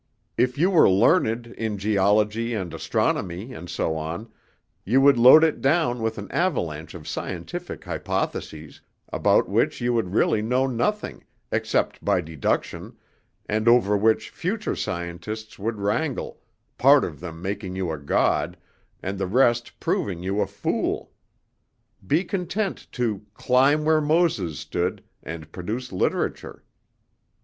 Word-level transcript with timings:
If 0.35 0.57
you 0.57 0.71
were 0.71 0.89
learned 0.89 1.45
in 1.45 1.77
geology 1.77 2.55
and 2.55 2.73
astronomy 2.73 3.53
and 3.53 3.69
so 3.69 3.95
on, 3.95 4.31
you 4.83 4.99
would 4.99 5.15
load 5.19 5.43
it 5.43 5.61
down 5.61 6.01
with 6.01 6.17
an 6.17 6.31
avalanche 6.31 6.95
of 6.95 7.07
scientific 7.07 7.83
hypotheses, 7.85 8.81
about 9.13 9.47
which 9.47 9.79
you 9.79 9.93
would 9.93 10.15
really 10.15 10.41
know 10.41 10.65
nothing, 10.65 11.23
except 11.51 12.03
by 12.03 12.19
deduction, 12.19 12.97
and 13.47 13.67
over 13.67 13.95
which 13.95 14.31
future 14.31 14.75
scientists 14.75 15.59
would 15.59 15.77
wrangle, 15.77 16.41
part 16.79 17.05
of 17.05 17.19
them 17.19 17.39
making 17.39 17.75
you 17.75 17.91
a 17.91 17.99
god, 17.99 18.57
and 19.03 19.19
the 19.19 19.27
rest 19.27 19.79
proving 19.79 20.23
you 20.23 20.41
a 20.41 20.47
fool. 20.47 21.11
Be 22.07 22.23
content 22.23 22.91
to 22.93 23.21
'climb 23.35 23.85
where 23.85 24.01
Moses 24.01 24.57
stood,' 24.59 25.03
and 25.21 25.51
produce 25.51 25.91
literature." 25.91 26.63